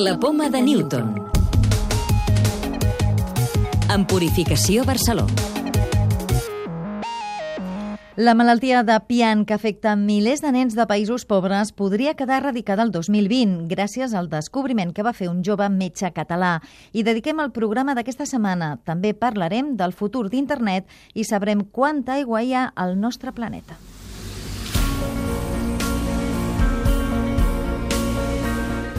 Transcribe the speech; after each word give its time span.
La 0.00 0.16
poma 0.16 0.48
de 0.48 0.60
Newton. 0.62 1.08
En 3.90 4.04
Purificació 4.06 4.84
Barcelona. 4.86 5.34
La 8.14 8.36
malaltia 8.38 8.84
de 8.84 9.00
Pian, 9.08 9.42
que 9.44 9.56
afecta 9.56 9.96
milers 9.98 10.44
de 10.44 10.52
nens 10.54 10.78
de 10.78 10.86
països 10.86 11.26
pobres, 11.26 11.74
podria 11.74 12.14
quedar 12.14 12.38
erradicada 12.44 12.86
el 12.86 12.94
2020 12.94 13.66
gràcies 13.74 14.14
al 14.14 14.30
descobriment 14.30 14.94
que 14.94 15.02
va 15.02 15.16
fer 15.18 15.32
un 15.32 15.42
jove 15.42 15.66
metge 15.66 16.14
català. 16.14 16.60
I 16.94 17.02
dediquem 17.02 17.42
el 17.42 17.50
programa 17.50 17.98
d'aquesta 17.98 18.22
setmana. 18.22 18.76
També 18.86 19.16
parlarem 19.18 19.74
del 19.74 19.98
futur 19.98 20.28
d'internet 20.30 20.86
i 21.14 21.26
sabrem 21.26 21.66
quanta 21.66 22.20
aigua 22.22 22.46
hi 22.46 22.54
ha 22.54 22.68
al 22.70 23.00
nostre 23.02 23.34
planeta. 23.34 23.74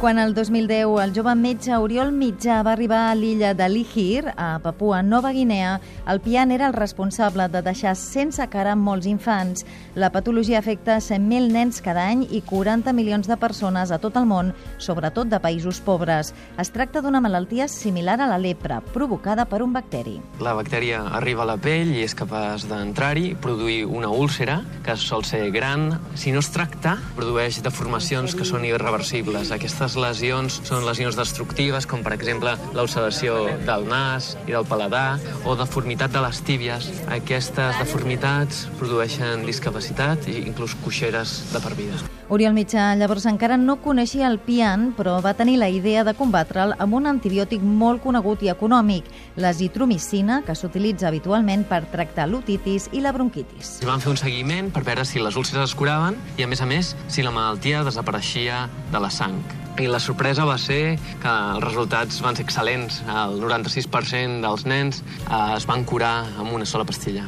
Quan 0.00 0.18
el 0.18 0.34
2010 0.34 1.00
el 1.00 1.12
jove 1.16 1.32
metge 1.38 1.76
Oriol 1.80 2.10
Mitjà 2.12 2.58
va 2.66 2.74
arribar 2.74 3.06
a 3.08 3.14
l'illa 3.16 3.54
de 3.56 3.64
Lihir, 3.70 4.26
a 4.36 4.58
Papua 4.60 5.02
Nova 5.02 5.30
Guinea, 5.32 5.78
el 6.10 6.20
pian 6.20 6.50
era 6.52 6.66
el 6.66 6.74
responsable 6.74 7.46
de 7.48 7.62
deixar 7.64 7.94
sense 7.96 8.44
cara 8.52 8.74
molts 8.76 9.06
infants. 9.08 9.64
La 9.94 10.10
patologia 10.12 10.58
afecta 10.58 10.98
100.000 10.98 11.48
nens 11.54 11.80
cada 11.80 12.04
any 12.10 12.26
i 12.28 12.42
40 12.44 12.92
milions 12.92 13.30
de 13.30 13.38
persones 13.40 13.92
a 13.94 13.98
tot 14.02 14.18
el 14.20 14.26
món, 14.28 14.52
sobretot 14.76 15.30
de 15.32 15.40
països 15.40 15.80
pobres. 15.80 16.34
Es 16.60 16.72
tracta 16.74 17.00
d'una 17.00 17.22
malaltia 17.24 17.68
similar 17.68 18.18
a 18.20 18.28
la 18.28 18.38
lepra, 18.38 18.82
provocada 18.92 19.48
per 19.48 19.62
un 19.64 19.72
bacteri. 19.72 20.18
La 20.44 20.52
bactèria 20.58 21.00
arriba 21.16 21.46
a 21.46 21.50
la 21.54 21.56
pell 21.56 21.94
i 21.94 22.04
és 22.04 22.16
capaç 22.18 22.68
d'entrar-hi, 22.68 23.36
produir 23.40 23.86
una 23.86 24.12
úlcera, 24.12 24.60
que 24.84 24.98
sol 25.00 25.24
ser 25.24 25.48
gran. 25.54 25.88
Si 26.14 26.34
no 26.34 26.44
es 26.44 26.52
tracta, 26.52 26.98
produeix 27.16 27.62
deformacions 27.64 28.36
que 28.36 28.44
són 28.44 28.68
irreversibles. 28.68 29.54
Aquestes 29.54 29.93
lesions 29.96 30.60
són 30.66 30.84
lesions 30.86 31.16
destructives, 31.18 31.86
com 31.86 32.02
per 32.04 32.14
exemple 32.16 32.54
l'ulceració 32.74 33.44
del 33.66 33.86
nas 33.88 34.34
i 34.46 34.52
del 34.52 34.66
paladar, 34.68 35.18
o 35.44 35.56
deformitat 35.58 36.12
de 36.14 36.22
les 36.24 36.42
tíbies. 36.46 36.90
Aquestes 37.12 37.78
deformitats 37.80 38.66
produeixen 38.80 39.46
discapacitat 39.46 40.28
i 40.28 40.40
inclús 40.44 40.76
coixeres 40.84 41.40
de 41.52 41.62
per 41.64 41.74
vida. 41.78 42.02
Oriol 42.32 42.54
Mitjà 42.56 42.94
llavors 42.96 43.26
encara 43.28 43.58
no 43.60 43.76
coneixia 43.84 44.28
el 44.30 44.38
pian, 44.40 44.88
però 44.96 45.18
va 45.24 45.34
tenir 45.36 45.58
la 45.60 45.68
idea 45.68 46.04
de 46.06 46.14
combatre'l 46.16 46.72
amb 46.80 46.96
un 46.96 47.08
antibiòtic 47.10 47.62
molt 47.62 48.02
conegut 48.02 48.42
i 48.42 48.50
econòmic, 48.52 49.10
la 49.36 49.52
zitromicina, 49.52 50.40
que 50.46 50.56
s'utilitza 50.56 51.10
habitualment 51.10 51.66
per 51.68 51.84
tractar 51.92 52.26
l'otitis 52.30 52.88
i 52.92 53.04
la 53.04 53.12
bronquitis. 53.12 53.76
Van 53.84 54.00
fer 54.00 54.14
un 54.14 54.20
seguiment 54.20 54.72
per 54.72 54.86
veure 54.88 55.04
si 55.04 55.20
les 55.20 55.36
úlceres 55.36 55.68
es 55.68 55.76
curaven 55.76 56.16
i, 56.38 56.42
a 56.44 56.48
més 56.48 56.64
a 56.64 56.70
més, 56.70 56.94
si 57.08 57.22
la 57.22 57.34
malaltia 57.34 57.84
desapareixia 57.84 58.64
de 58.90 59.04
la 59.04 59.12
sang. 59.12 59.63
I 59.74 59.88
la 59.90 59.98
sorpresa 59.98 60.44
va 60.46 60.54
ser 60.54 60.94
que 61.18 61.30
els 61.30 61.64
resultats 61.64 62.20
van 62.22 62.36
ser 62.38 62.44
excel·lents. 62.46 63.00
El 63.10 63.40
96% 63.42 64.44
dels 64.44 64.62
nens 64.70 65.00
eh, 65.02 65.56
es 65.56 65.66
van 65.66 65.82
curar 65.82 66.28
amb 66.38 66.54
una 66.54 66.68
sola 66.68 66.86
pastilla. 66.86 67.24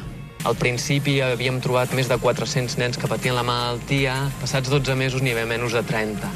Al 0.47 0.55
principi 0.55 1.17
havíem 1.19 1.57
trobat 1.59 1.91
més 1.97 2.07
de 2.07 2.15
400 2.15 2.77
nens 2.79 2.95
que 2.95 3.09
patien 3.11 3.35
la 3.35 3.43
malaltia. 3.43 4.15
Passats 4.39 4.71
12 4.71 4.95
mesos 4.95 5.25
n'hi 5.25 5.33
havia 5.35 5.49
menys 5.49 5.75
de 5.75 5.83
30. 5.89 6.31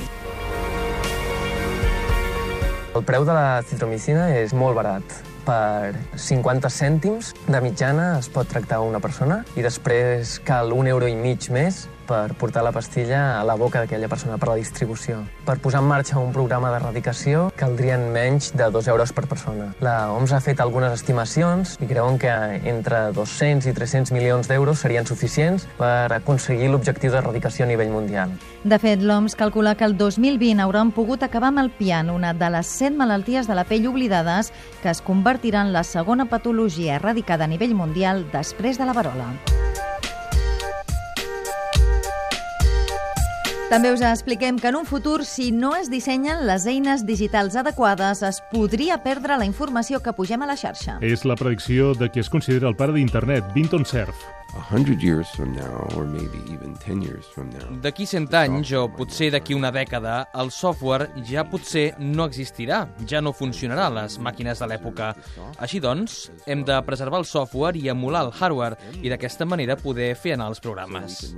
El 2.92 3.08
preu 3.08 3.24
de 3.24 3.32
la 3.32 3.62
citromicina 3.64 4.28
és 4.36 4.52
molt 4.52 4.76
barat. 4.76 5.16
Per 5.48 5.96
50 6.20 6.68
cèntims 6.70 7.32
de 7.48 7.64
mitjana 7.64 8.18
es 8.20 8.28
pot 8.30 8.52
tractar 8.52 8.82
una 8.84 9.00
persona 9.00 9.46
i 9.56 9.64
després 9.64 10.42
cal 10.44 10.76
un 10.76 10.92
euro 10.92 11.08
i 11.08 11.16
mig 11.16 11.48
més 11.56 11.86
per 12.08 12.34
portar 12.36 12.64
la 12.64 12.72
pastilla 12.72 13.40
a 13.40 13.44
la 13.48 13.56
boca 13.56 13.82
d'aquella 13.82 14.10
persona 14.12 14.38
per 14.38 14.50
la 14.50 14.58
distribució. 14.60 15.22
Per 15.46 15.58
posar 15.60 15.82
en 15.82 15.90
marxa 15.90 16.20
un 16.20 16.34
programa 16.34 16.72
d'erradicació 16.74 17.50
caldrien 17.60 18.08
menys 18.14 18.52
de 18.58 18.70
2 18.72 18.88
euros 18.94 19.14
per 19.14 19.28
persona. 19.28 19.72
La 19.80 20.12
OMS 20.12 20.34
ha 20.34 20.42
fet 20.42 20.60
algunes 20.60 20.94
estimacions 20.94 21.78
i 21.82 21.90
creuen 21.90 22.20
que 22.22 22.32
entre 22.70 23.12
200 23.16 23.70
i 23.70 23.74
300 23.78 24.12
milions 24.16 24.50
d'euros 24.50 24.80
serien 24.80 25.08
suficients 25.08 25.68
per 25.78 26.12
aconseguir 26.14 26.72
l'objectiu 26.72 27.12
d'erradicació 27.12 27.66
a 27.66 27.72
nivell 27.72 27.94
mundial. 27.94 28.34
De 28.64 28.78
fet, 28.80 29.02
l'OMS 29.02 29.36
calcula 29.36 29.76
que 29.76 29.86
el 29.86 29.98
2020 29.98 30.62
hauran 30.62 30.92
pogut 30.96 31.24
acabar 31.24 31.50
amb 31.50 31.64
el 31.64 31.72
pian, 31.72 32.10
una 32.10 32.34
de 32.34 32.50
les 32.54 32.68
100 32.68 32.98
malalties 32.98 33.48
de 33.48 33.58
la 33.58 33.66
pell 33.66 33.88
oblidades 33.88 34.54
que 34.82 34.90
es 34.90 35.02
convertirà 35.02 35.66
en 35.66 35.74
la 35.74 35.84
segona 35.84 36.26
patologia 36.26 36.96
erradicada 36.96 37.46
a 37.46 37.52
nivell 37.52 37.76
mundial 37.76 38.28
després 38.32 38.78
de 38.78 38.86
la 38.86 38.94
varola. 38.94 39.32
També 43.72 43.88
us 43.96 44.02
expliquem 44.04 44.58
que 44.60 44.68
en 44.68 44.76
un 44.76 44.84
futur, 44.84 45.22
si 45.24 45.46
no 45.56 45.70
es 45.78 45.88
dissenyen 45.88 46.42
les 46.44 46.66
eines 46.68 47.06
digitals 47.08 47.56
adequades, 47.56 48.20
es 48.28 48.42
podria 48.52 48.98
perdre 49.00 49.38
la 49.40 49.48
informació 49.48 50.02
que 50.04 50.12
pugem 50.12 50.44
a 50.44 50.50
la 50.50 50.60
xarxa. 50.60 50.98
És 51.00 51.24
la 51.24 51.40
predicció 51.40 51.94
de 51.96 52.12
qui 52.12 52.20
es 52.20 52.28
considera 52.28 52.68
el 52.68 52.76
pare 52.76 52.92
d'internet, 53.00 53.48
Vinton 53.56 53.88
Cerf. 53.88 54.28
D'aquí 57.82 58.06
100 58.06 58.34
anys, 58.36 58.74
o 58.76 58.82
potser 58.92 59.30
d'aquí 59.32 59.56
una 59.56 59.70
dècada, 59.72 60.26
el 60.36 60.52
software 60.52 61.08
ja 61.24 61.46
potser 61.48 61.94
no 62.00 62.26
existirà, 62.28 62.82
ja 63.08 63.22
no 63.24 63.32
funcionarà 63.32 63.86
a 63.88 63.94
les 64.02 64.18
màquines 64.20 64.60
de 64.60 64.68
l'època. 64.68 65.14
Així 65.56 65.80
doncs, 65.80 66.18
hem 66.52 66.66
de 66.68 66.82
preservar 66.84 67.22
el 67.22 67.28
software 67.30 67.80
i 67.80 67.88
emular 67.94 68.26
el 68.26 68.34
hardware, 68.36 68.76
i 69.00 69.08
d'aquesta 69.14 69.48
manera 69.48 69.78
poder 69.80 70.10
fer 70.20 70.36
anar 70.36 70.50
els 70.52 70.60
programes. 70.60 71.32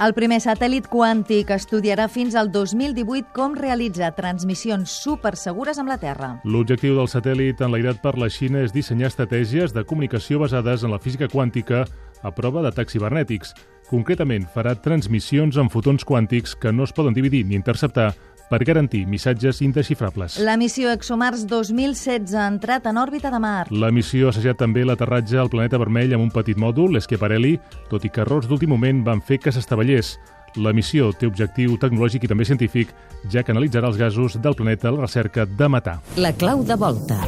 El 0.00 0.16
primer 0.16 0.40
satèl·lit 0.40 0.88
quàntic 0.88 1.52
estudiarà 1.52 2.08
fins 2.08 2.38
al 2.40 2.48
2018 2.48 3.34
com 3.36 3.52
realitzar 3.58 4.14
transmissions 4.16 4.96
supersegures 5.04 5.76
amb 5.76 5.92
la 5.92 6.00
Terra. 6.00 6.32
L'objectiu 6.48 6.96
del 6.96 7.12
satèl·lit 7.12 7.60
enlairat 7.68 8.00
per 8.00 8.16
la 8.16 8.32
Xina 8.32 8.64
és 8.64 8.72
dissenyar 8.72 9.12
estratègies 9.12 9.76
de 9.76 9.84
comunicació 9.84 10.40
basades 10.40 10.88
en 10.88 10.96
la 10.96 11.02
física 11.02 11.28
quàntica 11.28 11.49
quàntica 11.50 11.84
a 12.22 12.30
prova 12.30 12.62
d'atacs 12.62 12.94
cibernètics. 12.94 13.54
Concretament, 13.90 14.46
farà 14.54 14.76
transmissions 14.78 15.56
amb 15.58 15.72
fotons 15.72 16.04
quàntics 16.06 16.54
que 16.54 16.70
no 16.72 16.84
es 16.84 16.92
poden 16.92 17.14
dividir 17.14 17.44
ni 17.46 17.56
interceptar 17.56 18.12
per 18.50 18.64
garantir 18.64 19.04
missatges 19.06 19.60
indesxifrables. 19.62 20.38
La 20.42 20.56
missió 20.58 20.90
ExoMars 20.90 21.44
2016 21.46 22.34
ha 22.34 22.48
entrat 22.50 22.86
en 22.86 22.98
òrbita 22.98 23.30
de 23.30 23.38
Mar. 23.38 23.66
La 23.70 23.90
missió 23.94 24.28
ha 24.28 24.34
assajat 24.34 24.58
també 24.58 24.84
l'aterratge 24.84 25.38
al 25.38 25.50
planeta 25.50 25.78
vermell 25.78 26.14
amb 26.14 26.26
un 26.26 26.32
petit 26.34 26.58
mòdul, 26.58 26.94
l'Esqueparelli, 26.94 27.56
tot 27.90 28.04
i 28.04 28.10
que 28.10 28.22
errors 28.22 28.50
d'últim 28.50 28.70
moment 28.74 29.04
van 29.06 29.22
fer 29.22 29.38
que 29.38 29.54
s'estavellés. 29.54 30.16
La 30.58 30.74
missió 30.74 31.12
té 31.14 31.30
objectiu 31.30 31.76
tecnològic 31.78 32.26
i 32.26 32.30
també 32.30 32.46
científic, 32.46 32.90
ja 33.30 33.44
que 33.46 33.54
analitzarà 33.54 33.86
els 33.86 33.98
gasos 33.98 34.38
del 34.42 34.58
planeta 34.58 34.90
a 34.90 34.96
la 34.98 35.06
recerca 35.06 35.46
de 35.46 35.70
matar. 35.70 36.00
La 36.18 36.34
clau 36.34 36.66
de 36.66 36.74
volta. 36.74 37.22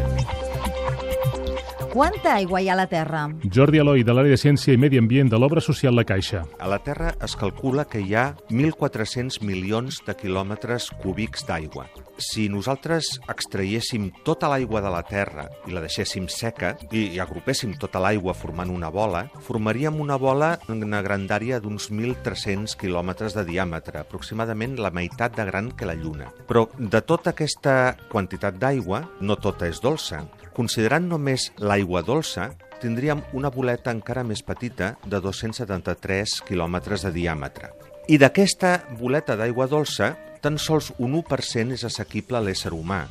Quanta 1.93 2.39
aigua 2.39 2.63
hi 2.63 2.71
ha 2.71 2.73
a 2.73 2.77
la 2.79 2.87
Terra? 2.89 3.27
Jordi 3.53 3.77
Eloi, 3.83 4.01
de 4.01 4.15
l'àrea 4.17 4.33
de 4.33 4.41
Ciència 4.41 4.73
i 4.73 4.79
Medi 4.81 4.97
Ambient 4.97 5.29
de 5.29 5.37
l'Obra 5.37 5.61
Social 5.61 5.93
La 5.93 6.07
Caixa. 6.09 6.41
A 6.57 6.69
la 6.73 6.79
Terra 6.81 7.11
es 7.21 7.35
calcula 7.37 7.85
que 7.85 8.01
hi 8.01 8.15
ha 8.17 8.31
1.400 8.49 9.43
milions 9.45 9.99
de 10.07 10.15
quilòmetres 10.17 10.87
cúbics 11.03 11.45
d'aigua. 11.45 11.85
Si 12.17 12.47
nosaltres 12.49 13.19
extraiéssim 13.29 14.07
tota 14.25 14.49
l'aigua 14.49 14.81
de 14.81 14.93
la 14.95 15.03
Terra 15.05 15.45
i 15.69 15.77
la 15.77 15.83
deixéssim 15.85 16.31
seca 16.33 16.79
i, 16.89 17.11
i 17.13 17.21
agrupéssim 17.21 17.75
tota 17.77 18.01
l'aigua 18.01 18.33
formant 18.33 18.73
una 18.73 18.89
bola, 18.89 19.27
formaríem 19.45 20.01
una 20.01 20.17
bola 20.17 20.55
en 20.73 20.81
una 20.89 21.03
grandària 21.05 21.61
d'uns 21.61 21.91
1.300 21.93 22.73
quilòmetres 22.81 23.37
de 23.37 23.45
diàmetre, 23.53 24.01
aproximadament 24.01 24.79
la 24.81 24.95
meitat 24.97 25.37
de 25.37 25.45
gran 25.45 25.69
que 25.77 25.85
la 25.85 25.99
Lluna. 26.01 26.33
Però 26.49 26.71
de 26.79 27.05
tota 27.05 27.37
aquesta 27.37 27.99
quantitat 28.09 28.57
d'aigua, 28.57 29.05
no 29.21 29.37
tota 29.37 29.69
és 29.69 29.85
dolça. 29.85 30.25
Considerant 30.53 31.07
només 31.09 31.49
l'aigua 31.59 32.03
dolça, 32.05 32.51
tindríem 32.83 33.23
una 33.33 33.51
boleta 33.53 33.93
encara 33.95 34.25
més 34.27 34.43
petita 34.45 34.97
de 35.07 35.21
273 35.23 36.41
quilòmetres 36.49 37.07
de 37.07 37.13
diàmetre. 37.15 37.71
I 38.11 38.19
d'aquesta 38.19 38.75
boleta 38.99 39.37
d'aigua 39.39 39.69
dolça, 39.71 40.13
tan 40.43 40.59
sols 40.59 40.91
un 40.99 41.15
1% 41.23 41.77
és 41.79 41.85
assequible 41.87 42.37
a 42.37 42.43
l'ésser 42.45 42.75
humà. 42.75 43.05